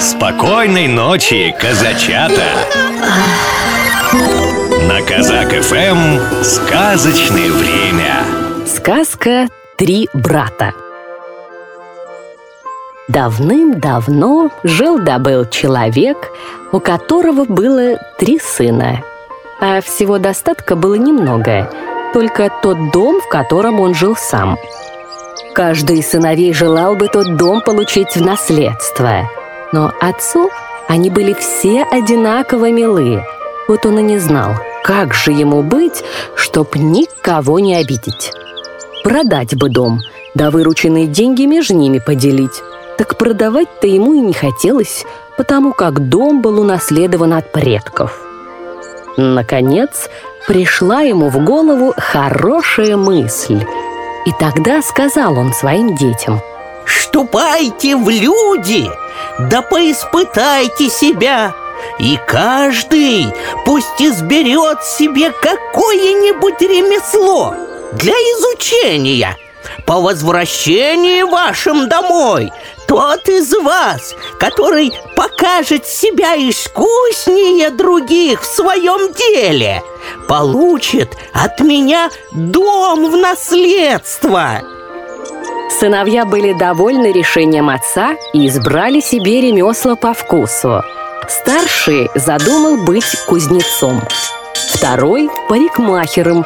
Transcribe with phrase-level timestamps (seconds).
[0.00, 2.44] Спокойной ночи, казачата!
[4.86, 8.24] На Казак ФМ сказочное время.
[8.64, 10.72] Сказка «Три брата».
[13.08, 16.30] Давным-давно жил-добыл человек,
[16.70, 19.02] у которого было три сына.
[19.60, 21.72] А всего достатка было немного,
[22.14, 24.56] только тот дом, в котором он жил сам.
[25.54, 29.28] Каждый из сыновей желал бы тот дом получить в наследство.
[29.72, 30.50] Но отцу
[30.88, 33.22] они были все одинаково милы.
[33.68, 36.02] Вот он и не знал, как же ему быть,
[36.34, 38.32] чтоб никого не обидеть.
[39.04, 40.00] Продать бы дом,
[40.34, 42.62] да вырученные деньги между ними поделить.
[42.96, 45.04] Так продавать-то ему и не хотелось,
[45.36, 48.18] потому как дом был унаследован от предков.
[49.16, 50.08] Наконец,
[50.46, 53.64] пришла ему в голову хорошая мысль.
[54.24, 56.40] И тогда сказал он своим детям.
[56.88, 58.90] «Ступайте в люди,
[59.38, 61.54] да поиспытайте себя,
[61.98, 63.26] и каждый
[63.64, 67.54] пусть изберет себе какое-нибудь ремесло
[67.92, 69.36] для изучения.
[69.86, 72.52] По возвращении вашим домой
[72.86, 79.82] тот из вас, который покажет себя искуснее других в своем деле,
[80.26, 84.62] получит от меня дом в наследство.
[85.70, 90.82] Сыновья были довольны решением отца и избрали себе ремесла по вкусу.
[91.28, 94.00] Старший задумал быть кузнецом,
[94.72, 96.44] второй– парикмахером,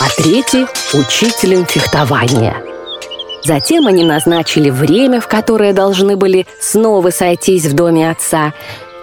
[0.00, 2.56] а третий– учителем фехтования.
[3.44, 8.52] Затем они назначили время, в которое должны были снова сойтись в доме отца,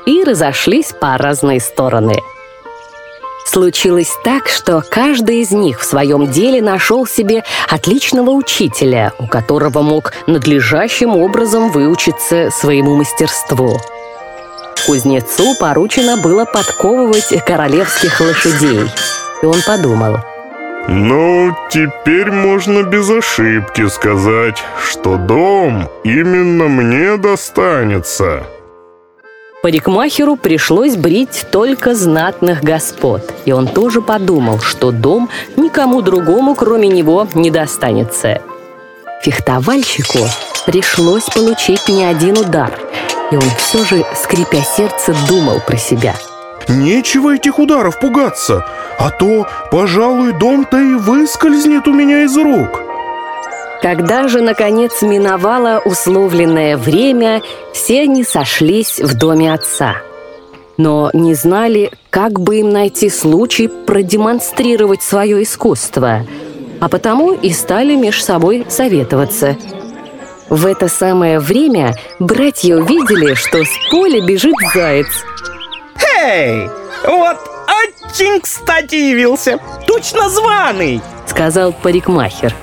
[0.05, 2.17] и разошлись по разные стороны.
[3.51, 9.81] Случилось так, что каждый из них в своем деле нашел себе отличного учителя, у которого
[9.81, 13.79] мог надлежащим образом выучиться своему мастерству.
[14.85, 18.81] Кузнецу поручено было подковывать королевских лошадей.
[19.41, 20.19] И он подумал,
[20.87, 28.45] ну, теперь можно без ошибки сказать, что дом именно мне достанется.
[29.61, 36.87] Парикмахеру пришлось брить только знатных господ, и он тоже подумал, что дом никому другому, кроме
[36.87, 38.41] него, не достанется.
[39.21, 40.19] Фехтовальщику
[40.65, 42.71] пришлось получить не один удар,
[43.31, 46.15] и он все же, скрипя сердце, думал про себя–
[46.69, 48.63] Нечего этих ударов пугаться,
[48.99, 52.81] а то, пожалуй, дом-то и выскользнет у меня из рук.
[53.81, 57.41] Когда же, наконец, миновало условленное время,
[57.73, 59.97] все они сошлись в доме отца.
[60.77, 66.25] Но не знали, как бы им найти случай продемонстрировать свое искусство,
[66.79, 69.57] а потому и стали между собой советоваться.
[70.49, 75.07] В это самое время братья увидели, что с поля бежит заяц–
[76.21, 76.69] Эй,
[77.05, 82.53] вот очень кстати явился, точно званый Сказал парикмахер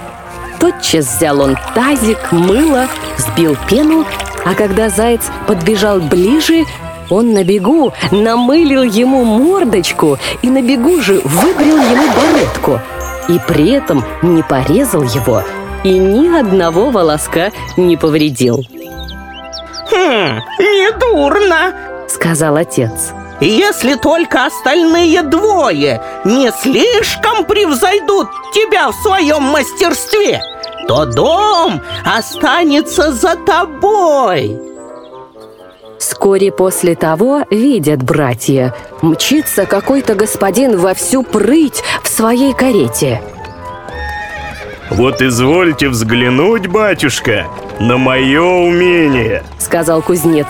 [0.59, 2.87] Тотчас взял он тазик, мыло,
[3.19, 4.05] сбил пену
[4.45, 6.65] А когда заяц подбежал ближе,
[7.11, 12.81] он на бегу намылил ему мордочку И на бегу же выбрил ему бородку
[13.29, 15.43] И при этом не порезал его
[15.85, 18.65] И ни одного волоска не повредил.
[19.91, 21.75] Хм, недурно,
[22.09, 30.41] сказал отец если только остальные двое не слишком превзойдут тебя в своем мастерстве,
[30.89, 34.59] то дом останется за тобой.
[35.99, 43.23] Вскоре после того видят братья, мчится какой-то господин во всю прыть в своей карете.
[44.91, 47.47] «Вот извольте взглянуть, батюшка,
[47.81, 50.47] на мое умение»,— сказал кузнец.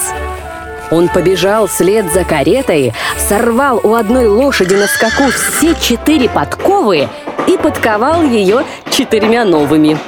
[0.91, 2.93] Он побежал вслед за каретой,
[3.29, 7.09] сорвал у одной лошади на скаку все четыре подковы
[7.49, 9.99] и подковал ее четырьмя новыми.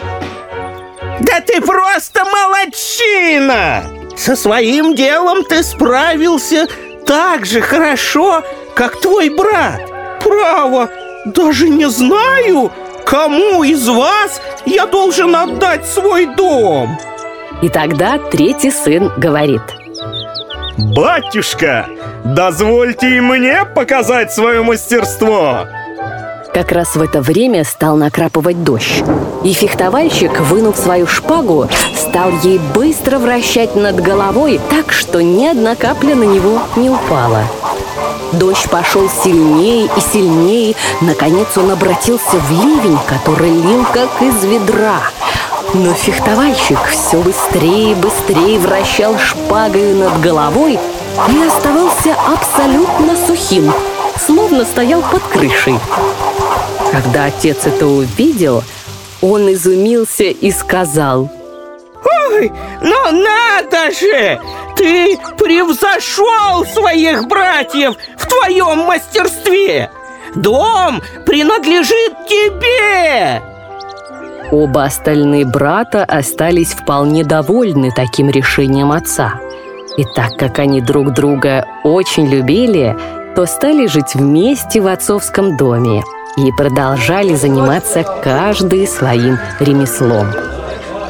[1.21, 3.85] Да ты просто молодчина!
[4.17, 6.69] Со своим делом ты справился
[7.07, 8.43] так же хорошо,
[8.75, 9.81] как твой брат.
[10.23, 10.91] Право,
[11.25, 12.71] даже не знаю,
[13.05, 16.99] кому из вас я должен отдать свой дом.
[17.63, 19.63] И тогда третий сын говорит–
[20.79, 21.89] «Батюшка,
[22.25, 25.67] дозвольте и мне показать свое мастерство!»
[26.55, 29.03] Как раз в это время стал накрапывать дождь.
[29.43, 35.75] И фехтовальщик, вынув свою шпагу, стал ей быстро вращать над головой так, что ни одна
[35.75, 37.43] капля на него не упала.
[38.33, 40.77] Дождь пошел сильнее и сильнее.
[41.01, 45.01] Наконец он обратился в ливень, который лил как из ведра.
[45.75, 50.79] Но фехтовальщик все быстрее и быстрее вращал шпагой над головой
[51.29, 53.73] и оставался абсолютно сухим,
[54.19, 55.79] словно стоял под крышей.
[56.91, 58.65] Когда отец это увидел,
[59.21, 61.31] он изумился и сказал
[62.05, 62.51] Ой,
[62.81, 64.41] ну надо же!
[64.77, 69.91] Ты превзошел своих братьев в твоем мастерстве!
[70.35, 73.58] Дом принадлежит тебе!
[74.51, 79.35] Оба остальные брата остались вполне довольны таким решением отца.
[79.99, 82.97] И так как они друг друга очень любили,
[83.37, 86.03] то стали жить вместе в отцовском доме
[86.37, 90.29] и продолжали заниматься каждый своим ремеслом.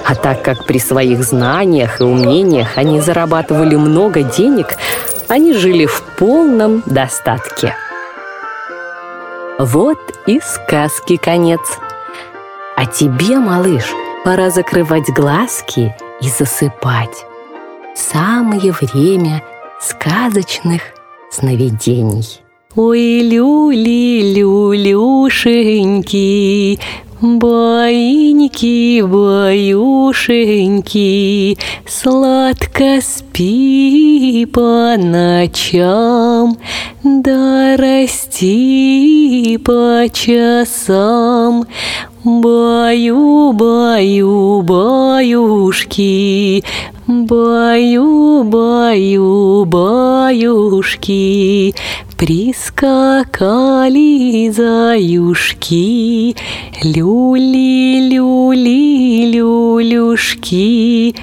[0.04, 4.76] А так как при своих знаниях и умениях они зарабатывали много денег,
[5.28, 7.74] они жили в полном достатке.
[9.58, 11.60] Вот и сказки конец.
[12.80, 13.92] А тебе, малыш,
[14.24, 15.92] пора закрывать глазки
[16.22, 17.26] и засыпать.
[17.96, 19.42] Самое время
[19.80, 20.82] сказочных
[21.28, 22.40] сновидений.
[22.76, 25.18] Ой, люли, люлюшеньки,
[27.20, 29.98] Баиньки, баюшеньки,
[31.84, 36.56] Сладко спи по ночам,
[37.02, 41.66] Да расти по часам.
[42.24, 46.64] Баю, баю, баюшки,
[47.06, 51.74] Баю, баю, баюшки,
[52.16, 52.80] Прискакали
[54.50, 56.34] заюшки,
[56.84, 61.14] Люли, люли, люлюшки,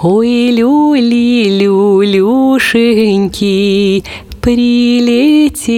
[0.00, 2.14] Ой, люли, люлюшеньки,
[4.44, 5.72] Прилетели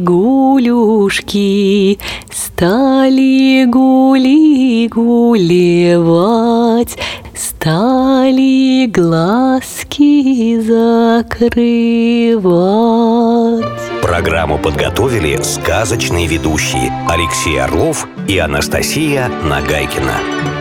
[0.00, 1.98] гулюшки,
[2.30, 6.18] Стали гули гулевать,
[7.34, 11.24] Стали глазки закрывать.
[14.02, 20.59] Программу подготовили сказочные ведущие Алексей Орлов и Анастасия Нагайкина.